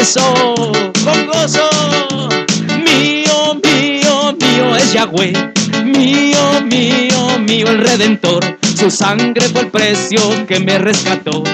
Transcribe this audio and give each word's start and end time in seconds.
Eso, 0.00 0.32
con 1.04 1.26
gozo. 1.26 1.68
Mío, 2.82 3.60
mío, 3.62 4.34
mío 4.40 4.76
es 4.76 4.94
Yahweh. 4.94 5.34
Mío, 5.84 6.62
mío, 6.64 7.38
mío 7.38 7.66
el 7.68 7.78
Redentor. 7.78 8.58
Su 8.78 8.90
sangre 8.90 9.46
fue 9.50 9.60
el 9.60 9.68
precio 9.68 10.20
que 10.46 10.58
me 10.58 10.78
rescató. 10.78 11.44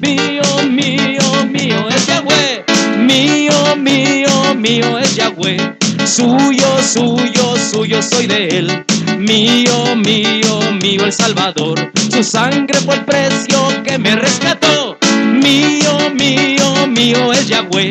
Mío, 0.00 0.42
mío, 0.70 1.46
mío 1.50 1.88
es 1.88 2.06
Yahweh. 2.06 2.64
Mío, 2.98 3.76
mío, 3.76 4.54
mío 4.54 4.98
es 4.98 5.16
Yahweh. 5.16 5.56
Suyo, 6.04 6.68
suyo, 6.82 7.54
suyo 7.56 8.02
soy 8.02 8.26
de 8.26 8.48
él. 8.58 8.84
Mío, 9.18 9.96
mío, 9.96 10.60
mío 10.82 11.06
el 11.06 11.12
Salvador. 11.14 11.90
Su 12.10 12.22
sangre 12.22 12.78
fue 12.80 12.96
el 12.96 13.04
precio 13.06 13.58
que 13.84 13.96
me 13.96 14.16
rescató. 14.16 14.98
Mío, 15.24 16.10
mío, 16.14 16.65
mío 16.96 17.32
es 17.32 17.46
Yahweh. 17.46 17.90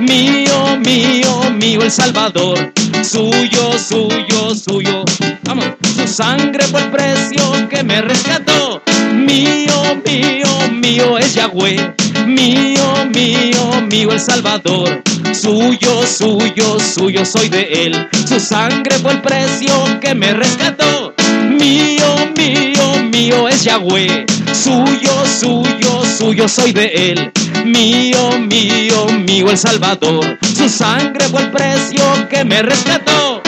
Mío, 0.00 0.78
mío, 0.84 1.50
mío 1.52 1.82
el 1.82 1.90
Salvador. 1.90 2.72
Suyo, 3.02 3.78
suyo, 3.78 4.54
suyo. 4.54 5.04
Vamos. 5.42 5.66
Su 5.96 6.06
sangre 6.06 6.64
fue 6.64 6.80
el 6.80 6.90
precio 6.90 7.68
que 7.68 7.82
me 7.82 8.00
rescató. 8.00 8.80
Mío, 9.12 10.00
mío, 10.06 10.48
mío 10.70 11.18
es 11.18 11.34
Yahweh. 11.34 11.94
Mío, 12.26 13.06
mío, 13.12 13.80
mío 13.90 14.12
el 14.12 14.20
Salvador. 14.20 15.02
Suyo, 15.32 16.06
suyo, 16.06 16.78
suyo 16.78 17.24
soy 17.24 17.48
de 17.48 17.62
él. 17.86 18.08
Su 18.26 18.38
sangre 18.38 18.96
fue 18.98 19.12
el 19.12 19.20
precio 19.20 20.00
que 20.00 20.14
me 20.14 20.32
rescató. 20.32 21.14
Mío, 21.48 22.32
mío, 22.36 22.93
mío 23.14 23.48
es 23.48 23.62
Yahweh. 23.62 24.26
Suyo, 24.52 25.14
suyo, 25.40 26.02
suyo 26.18 26.48
soy 26.48 26.72
de 26.72 26.86
él. 26.86 27.32
Mío, 27.64 28.38
mío, 28.40 29.06
mío 29.24 29.50
el 29.50 29.56
Salvador. 29.56 30.36
Su 30.42 30.68
sangre 30.68 31.28
fue 31.28 31.42
el 31.42 31.50
precio 31.52 32.02
que 32.28 32.44
me 32.44 32.62
rescató. 32.62 33.40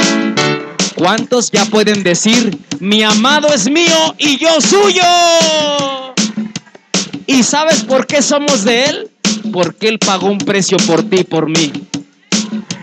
¿Cuántos 0.95 1.51
ya 1.51 1.65
pueden 1.65 2.05
decir, 2.05 2.57
mi 2.79 3.03
amado 3.03 3.49
es 3.53 3.69
mío 3.69 4.15
y 4.19 4.39
yo 4.39 4.61
suyo? 4.61 5.03
¿Y 7.27 7.43
sabes 7.43 7.83
por 7.83 8.07
qué 8.07 8.23
somos 8.23 8.63
de 8.65 8.85
Él? 8.85 9.11
Porque 9.53 9.89
Él 9.89 9.99
pagó 9.99 10.29
un 10.29 10.39
precio 10.39 10.79
por 10.87 11.03
ti 11.03 11.19
y 11.21 11.25
por 11.25 11.49
mí. 11.49 11.73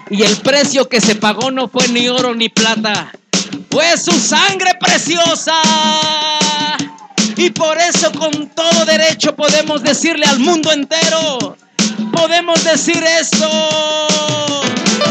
Y 0.09 0.23
el 0.23 0.35
precio 0.37 0.89
que 0.89 0.99
se 0.99 1.15
pagó 1.15 1.49
no 1.49 1.69
fue 1.69 1.87
ni 1.87 2.09
oro 2.09 2.35
ni 2.35 2.49
plata, 2.49 3.13
fue 3.69 3.97
su 3.97 4.11
sangre 4.11 4.71
preciosa. 4.79 5.61
Y 7.35 7.49
por 7.49 7.77
eso 7.77 8.11
con 8.11 8.47
todo 8.49 8.85
derecho 8.85 9.35
podemos 9.35 9.81
decirle 9.83 10.25
al 10.25 10.39
mundo 10.39 10.71
entero, 10.71 11.57
podemos 12.11 12.63
decir 12.63 13.03
esto. 13.03 13.49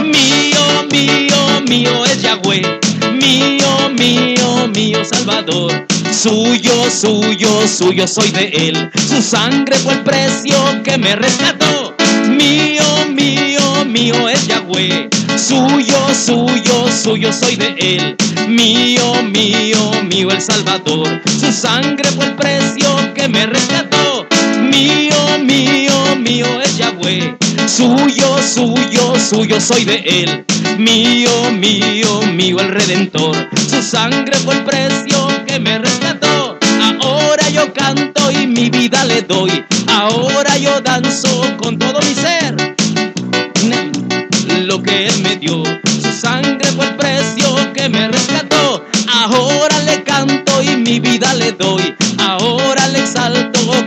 Mío, 0.04 0.86
mío, 0.90 1.60
mío 1.68 2.04
es 2.04 2.22
Yahweh. 2.22 2.80
Mío, 3.12 3.90
mío, 3.98 4.68
mío 4.68 5.04
Salvador. 5.04 5.86
Suyo, 6.12 6.90
suyo, 6.90 7.66
suyo 7.66 8.06
soy 8.06 8.30
de 8.30 8.48
él. 8.48 8.90
Su 9.08 9.22
sangre 9.22 9.76
fue 9.76 9.94
el 9.94 10.02
precio 10.02 10.56
que 10.84 10.96
me 10.98 11.16
rescató. 11.16 11.94
Mío, 12.28 12.84
mío, 13.10 13.84
mío 13.84 14.28
es 14.28 14.46
Yahweh. 14.46 15.11
Suyo, 15.42 15.98
suyo, 16.14 16.86
suyo 16.92 17.32
soy 17.32 17.56
de 17.56 17.74
él. 17.76 18.16
Mío, 18.48 19.24
mío, 19.24 19.90
mío 20.04 20.30
el 20.30 20.40
Salvador. 20.40 21.20
Su 21.26 21.52
sangre 21.52 22.08
fue 22.12 22.26
el 22.26 22.36
precio 22.36 22.86
que 23.12 23.28
me 23.28 23.46
rescató. 23.46 24.24
Mío, 24.60 25.16
mío, 25.42 26.16
mío 26.16 26.46
es 26.62 26.76
Yahweh. 26.78 27.36
Suyo, 27.66 28.38
suyo, 28.40 29.18
suyo 29.18 29.60
soy 29.60 29.84
de 29.84 29.96
él. 30.06 30.44
Mío, 30.78 31.50
mío, 31.50 32.22
mío 32.32 32.60
el 32.60 32.68
Redentor. 32.68 33.34
Su 33.68 33.82
sangre 33.82 34.36
fue 34.38 34.54
el 34.54 34.62
precio 34.62 35.26
que 35.48 35.58
me 35.58 35.76
rescató. 35.76 36.56
Ahora 37.02 37.48
yo 37.50 37.72
canto 37.72 38.30
y 38.30 38.46
mi 38.46 38.70
vida 38.70 39.04
le 39.04 39.22
doy. 39.22 39.64
Ahora 39.88 40.56
yo 40.56 40.80
danzo 40.80 41.42
con 41.60 41.80
todo 41.80 41.98
mi 42.00 42.11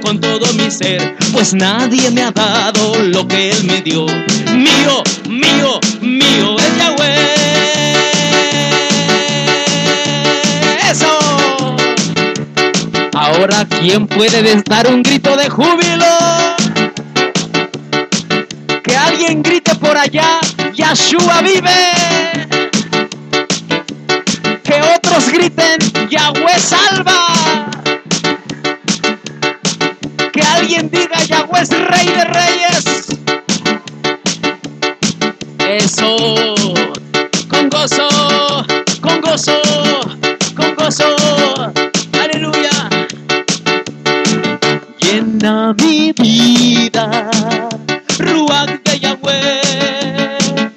con 0.06 0.22
todo 0.22 0.54
mi 0.54 0.70
ser. 0.70 1.18
Pues 1.34 1.54
nadie 1.54 2.12
me 2.12 2.22
ha 2.22 2.32
dado 2.32 2.96
lo 3.02 3.28
que 3.28 3.50
él 3.50 3.64
me 3.64 3.82
dio. 3.82 4.06
Mío, 4.54 5.04
mío, 5.28 5.80
mío 6.00 6.56
es 6.60 6.78
Yahweh. 6.78 7.26
Eso. 10.92 11.76
Ahora, 13.14 13.66
¿quién 13.80 14.06
puede 14.08 14.62
dar 14.64 14.88
un 14.88 15.02
grito 15.02 15.36
de 15.36 15.50
júbilo? 15.50 16.06
Que 18.84 18.96
alguien 18.96 19.42
grite 19.42 19.74
por 19.76 19.98
allá, 19.98 20.40
Yahshua 20.74 21.42
vive. 21.42 21.82
Que 24.64 24.82
otros 24.96 25.32
griten, 25.32 25.80
Yahweh 26.10 26.60
salva. 26.60 27.25
Alguien 30.66 30.90
diga, 30.90 31.24
Yahweh 31.26 31.62
es 31.62 31.70
rey 31.70 32.08
de 32.08 32.26
reyes. 32.26 33.06
Eso, 35.60 36.56
con 37.48 37.70
gozo, 37.70 38.08
con 39.00 39.22
gozo, 39.22 39.62
con 40.56 40.74
gozo. 40.76 41.16
Aleluya. 42.14 42.90
Llena 45.00 45.76
mi 45.84 46.12
vida, 46.14 47.30
Ruach 48.18 48.82
de 48.86 49.00
Yahweh. 49.00 50.72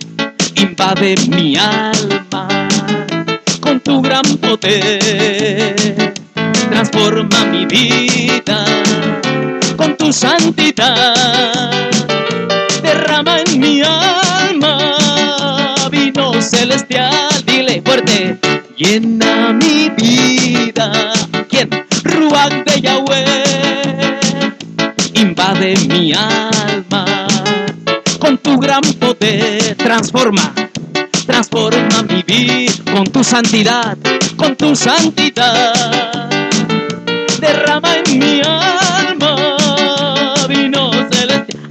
Invade 0.57 1.17
mi 1.29 1.57
alma 1.57 2.69
con 3.63 3.81
tu 3.81 4.03
gran 4.03 4.37
poder. 4.37 5.18
Tu 10.53 10.63
santidad. 10.63 11.91
Derrama 12.83 13.41
en 13.41 13.61
mi 13.61 13.83
alma 13.83 15.75
vino 15.91 16.41
celestial. 16.41 17.45
Dile 17.45 17.83
fuerte, 17.85 18.39
llena 18.77 19.53
mi 19.53 19.91
vida. 19.91 21.13
¿Quién? 21.49 21.69
Ruach 22.05 22.65
de 22.65 22.81
Yahweh. 22.81 24.53
Invade 25.15 25.77
mi 25.89 26.13
alma 26.13 27.27
con 28.19 28.39
tu 28.39 28.59
gran 28.59 28.83
poder. 29.01 29.77
Transforma, 29.77 30.53
transforma 31.27 32.03
mi 32.09 32.23
vida 32.23 32.73
con 32.93 33.05
tu 33.05 33.23
santidad, 33.23 33.97
con 34.37 34.57
tu 34.57 34.75
santidad. 34.75 36.29
Derrama 37.41 37.97
en 37.97 38.19
mi 38.19 38.41
alma. 38.41 39.18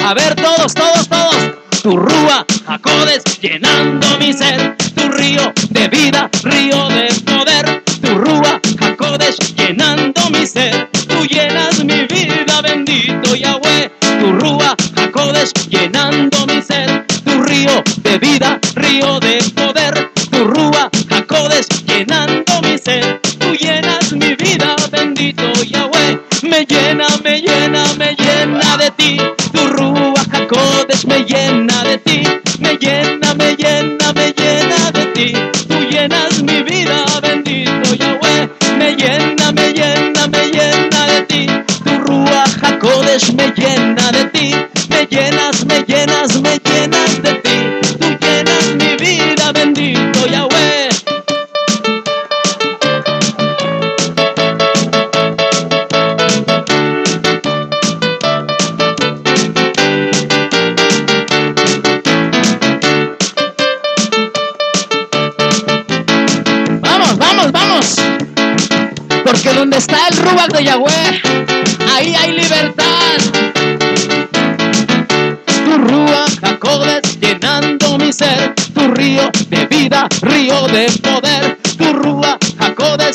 A 0.07 0.13
ver, 0.13 0.35
todos, 0.35 0.73
todos, 0.73 1.09
todos. 1.09 1.35
Tu 1.83 1.97
rúa, 1.97 2.45
Jacodes, 2.65 3.23
llenando 3.41 4.07
mi 4.19 4.31
ser. 4.31 4.77
Tu 4.95 5.09
río 5.09 5.51
de 5.69 5.89
vida, 5.89 6.29
río 6.43 6.87
de 6.87 7.13
poder. 7.25 7.83
Tu 8.01 8.15
rúa, 8.15 8.61
Jacodes, 8.79 9.35
llenando 9.57 10.21
mi 10.29 10.47
ser. 10.47 10.89
Tú 11.09 11.25
llenas 11.25 11.83
mi 11.83 12.05
vida, 12.05 12.61
bendito 12.61 13.35
Yahweh. 13.35 13.91
Tu 13.99 14.31
rúa, 14.31 14.77
Jacodes, 14.95 15.51
llenando 15.67 16.47
mi 16.47 16.61
ser. 16.61 17.05
Tu 17.25 17.43
río 17.43 17.83
de 17.97 18.17
vida, 18.17 18.61
río 18.75 19.19
de 19.19 19.43
poder. 19.55 20.09
Tu 20.31 20.41
rúa, 20.45 20.89
Jacodes, 21.09 21.67
llenando 21.85 22.61
mi 22.61 22.77
ser. 22.77 23.19
Tú 23.39 23.53
llenas 23.55 24.13
mi 24.13 24.35
vida, 24.35 24.73
bendito 24.89 25.51
Yahweh. 25.65 26.17
Me 26.43 26.65
llena, 26.65 27.07
me 27.25 27.41
llena 27.41 27.86
vamos, 67.15 67.17
vamos, 67.17 67.51
vamos. 67.51 67.95
Porque 69.23 69.53
donde 69.53 69.77
está 69.77 70.07
el 70.09 70.17
Rubac 70.17 70.51
de 70.51 70.63
Yahweh, 70.63 71.21
ahí 71.93 72.15
hay 72.15 72.31
libertad. 72.33 73.17
Tu 75.65 75.77
Rúa, 75.77 76.25
Jacobes, 76.41 77.19
llenando 77.19 77.97
mi 77.97 78.11
ser. 78.11 78.53
Tu 78.73 78.87
río 78.89 79.29
de 79.49 79.65
vida, 79.67 80.07
río 80.21 80.67
de 80.67 80.91
poder. 81.01 81.57
Tu 81.77 81.93
Rúa, 81.93 82.37
Jacobes 82.59 83.06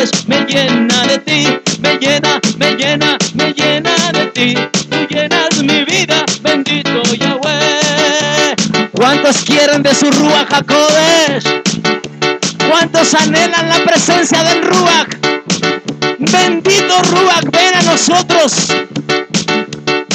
Jacodes 0.00 0.26
me 0.28 0.46
llena 0.46 1.06
de 1.06 1.18
ti, 1.18 1.46
me 1.80 1.98
llena, 1.98 2.40
me 2.56 2.74
llena, 2.74 3.18
me 3.34 3.52
llena 3.52 4.12
de 4.12 4.26
ti. 4.26 4.54
Tú 4.88 4.96
llenas 5.08 5.62
mi 5.62 5.84
vida, 5.84 6.24
bendito 6.42 7.02
Yahweh. 7.02 8.54
¿Cuántos 8.92 9.38
quieren 9.44 9.82
de 9.82 9.94
su 9.94 10.10
Ruach 10.10 10.48
Jacodes? 10.48 11.44
¿Cuántos 12.70 13.14
anhelan 13.14 13.68
la 13.68 13.84
presencia 13.84 14.42
del 14.42 14.62
Ruach? 14.62 15.08
Bendito 16.18 17.02
Ruach, 17.02 17.44
ven 17.52 17.74
a 17.74 17.82
nosotros. 17.82 18.68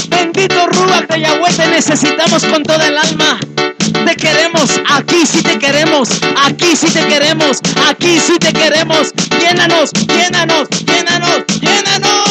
Bendito 0.10 0.68
Ruach 0.68 1.08
de 1.10 1.22
Yahweh, 1.22 1.54
te 1.56 1.68
necesitamos 1.68 2.44
con 2.46 2.64
toda 2.64 2.88
el 2.88 2.98
alma. 2.98 3.40
Te 4.06 4.16
queremos, 4.16 4.82
aquí 4.90 5.26
sí 5.26 5.42
te 5.42 5.58
queremos, 5.58 6.10
aquí 6.44 6.76
sí 6.76 6.88
te 6.88 7.06
queremos, 7.08 7.60
aquí 7.88 8.20
sí 8.20 8.38
te 8.40 8.52
queremos. 8.52 9.12
Llénanos, 9.48 9.92
llénanos, 10.08 10.68
llénanos, 10.88 11.44
llénanos. 11.62 12.26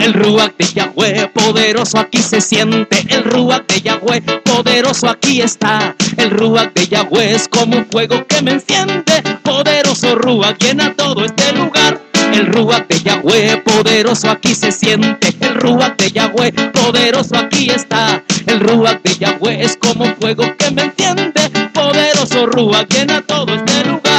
El 0.00 0.12
Ruach 0.12 0.52
de 0.58 0.66
Yahweh 0.74 1.28
poderoso 1.28 2.00
aquí 2.00 2.18
se 2.18 2.40
siente. 2.40 3.06
El 3.08 3.22
Ruach 3.22 3.64
de 3.68 3.82
Yahweh 3.82 4.20
poderoso 4.42 5.08
aquí 5.08 5.42
está. 5.42 5.94
El 6.16 6.30
Ruach 6.30 6.72
de 6.74 6.88
Yahweh 6.88 7.36
es 7.36 7.46
como 7.46 7.76
un 7.76 7.86
fuego 7.86 8.26
que 8.26 8.42
me 8.42 8.50
enciende. 8.50 9.22
Poderoso 9.44 10.16
Ruach 10.16 10.58
llena 10.58 10.92
todo 10.96 11.24
este 11.24 11.52
lugar. 11.52 12.00
El 12.32 12.46
Ruach 12.46 12.88
de 12.88 13.00
Yahweh 13.00 13.62
poderoso 13.64 14.28
aquí 14.28 14.56
se 14.56 14.72
siente. 14.72 15.36
El 15.38 15.54
Ruach 15.54 15.96
de 15.98 16.10
Yahweh 16.10 16.50
poderoso 16.72 17.36
aquí 17.36 17.70
está. 17.70 18.24
El 18.48 18.58
Ruach 18.58 19.00
de 19.04 19.18
Yahweh 19.18 19.62
es 19.62 19.76
como 19.76 20.06
un 20.06 20.16
fuego 20.16 20.44
que 20.58 20.72
me 20.72 20.82
enciende. 20.82 21.48
Poderoso 21.72 22.46
Ruach 22.46 22.88
llena 22.88 23.22
todo 23.22 23.54
este 23.54 23.84
lugar. 23.84 24.13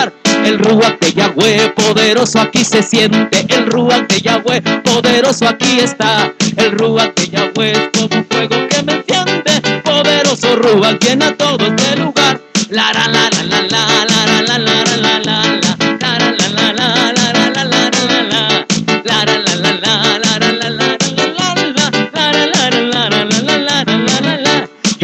El 0.45 0.59
Ruach 0.59 0.99
de 0.99 1.11
Yahweh 1.11 1.73
poderoso 1.75 2.39
aquí 2.39 2.63
se 2.63 2.83
siente. 2.83 3.47
El 3.49 3.65
Ruach 3.65 4.07
de 4.07 4.21
Yahweh 4.21 4.61
poderoso 4.83 5.47
aquí 5.47 5.79
está. 5.79 6.31
El 6.57 6.71
Ruach 6.71 7.15
de 7.15 7.29
Yahweh 7.29 7.71
es 7.71 7.89
como 7.91 8.15
un 8.15 8.25
fuego 8.29 8.67
que 8.69 8.83
me 8.83 8.93
enciende. 8.93 9.81
Poderoso 9.83 10.55
Ruach 10.57 10.99
llena 10.99 11.35
todo 11.35 11.65
este 11.65 11.95
lugar. 11.97 12.39
La 12.69 12.93
la 12.93 13.07
la 13.07 13.29
la 13.31 13.43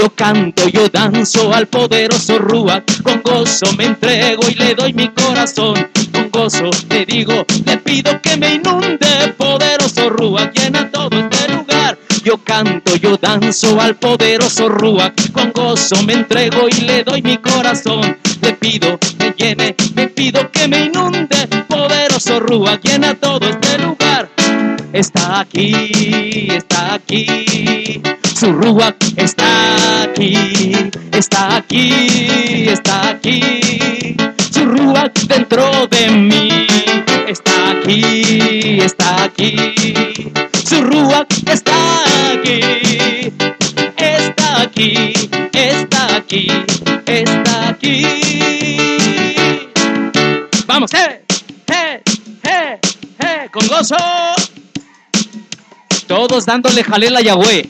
yo 0.01 0.09
canto, 0.15 0.67
yo 0.67 0.89
danzo 0.89 1.53
al 1.53 1.67
poderoso 1.67 2.39
Ruach, 2.39 3.03
con 3.03 3.21
gozo 3.21 3.71
me 3.77 3.85
entrego 3.85 4.41
y 4.49 4.55
le 4.55 4.73
doy 4.73 4.93
mi 4.93 5.07
corazón. 5.09 5.75
Con 6.11 6.31
gozo 6.31 6.71
te 6.87 7.05
digo, 7.05 7.45
le 7.65 7.77
pido 7.77 8.19
que 8.19 8.35
me 8.35 8.55
inunde, 8.55 9.35
poderoso 9.37 10.09
Ruach, 10.09 10.51
llena 10.53 10.89
todo 10.89 11.09
este 11.19 11.53
lugar. 11.53 11.99
Yo 12.23 12.39
canto, 12.39 12.95
yo 12.95 13.15
danzo 13.17 13.79
al 13.79 13.95
poderoso 13.95 14.69
Ruach, 14.69 15.31
con 15.33 15.51
gozo 15.51 16.01
me 16.01 16.13
entrego 16.13 16.67
y 16.67 16.81
le 16.81 17.03
doy 17.03 17.21
mi 17.21 17.37
corazón. 17.37 18.17
Le 18.41 18.53
pido 18.53 18.97
que 19.19 19.35
llene, 19.37 19.75
le 19.95 20.07
pido 20.07 20.49
que 20.51 20.67
me 20.67 20.85
inunde, 20.85 21.47
poderoso 21.67 22.39
Ruach, 22.39 22.81
llena 22.81 23.13
todo 23.13 23.47
este 23.47 23.77
lugar. 23.77 24.31
Está 24.93 25.41
aquí, 25.41 26.47
está 26.49 26.95
aquí, 26.95 28.01
su 28.35 28.51
Ruach 28.51 28.95
está 29.15 29.60
aquí, 31.71 32.67
está 32.67 33.11
aquí, 33.11 34.15
su 34.53 34.65
Ruach 34.65 35.17
dentro 35.27 35.87
de 35.87 36.09
mí, 36.09 36.67
está 37.27 37.71
aquí, 37.71 38.79
está 38.81 39.23
aquí, 39.23 39.55
su 40.67 40.81
Ruach 40.81 41.31
está 41.47 42.33
aquí, 42.33 43.31
está 43.95 44.61
aquí, 44.63 45.13
está 45.53 46.15
aquí, 46.17 46.47
está 47.05 47.69
aquí. 47.69 48.05
Vamos, 50.67 50.93
eh, 50.93 51.23
eh, 51.67 52.01
eh, 52.43 52.79
eh, 53.19 53.49
con 53.49 53.65
gozo. 53.67 53.95
Todos 56.05 56.45
dándole 56.45 56.83
jalel 56.83 57.15
a 57.15 57.21
Yahweh. 57.21 57.69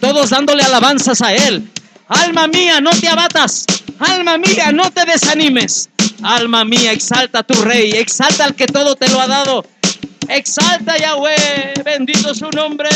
Todos 0.00 0.30
dándole 0.30 0.62
alabanzas 0.62 1.20
a 1.20 1.34
Él. 1.34 1.68
Alma 2.08 2.46
mía, 2.46 2.80
no 2.80 2.90
te 2.90 3.08
abatas. 3.08 3.64
Alma 3.98 4.36
mía, 4.38 4.72
no 4.72 4.90
te 4.90 5.04
desanimes. 5.04 5.88
Alma 6.22 6.64
mía, 6.64 6.92
exalta 6.92 7.40
a 7.40 7.42
tu 7.42 7.54
rey. 7.62 7.92
Exalta 7.92 8.44
al 8.44 8.54
que 8.54 8.66
todo 8.66 8.94
te 8.96 9.08
lo 9.08 9.20
ha 9.20 9.26
dado. 9.26 9.64
Exalta 10.28 10.96
Yahweh. 10.98 11.74
Bendito 11.84 12.34
su 12.34 12.50
nombre. 12.50 12.90